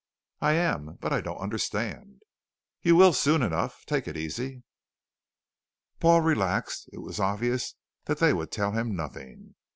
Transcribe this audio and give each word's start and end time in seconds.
"I 0.39 0.53
am, 0.53 0.97
but 0.99 1.13
I 1.13 1.21
don't 1.21 1.37
understand." 1.37 2.23
"You 2.81 2.95
will 2.95 3.13
soon 3.13 3.43
enough. 3.43 3.85
Take 3.85 4.07
it 4.07 4.17
easy." 4.17 4.63
Paul 5.99 6.21
relaxed. 6.21 6.89
It 6.91 7.03
was 7.03 7.19
obvious 7.19 7.75
that 8.05 8.17
they 8.17 8.33
would 8.33 8.51
tell 8.51 8.71
him 8.71 8.95
nothing. 8.95 9.53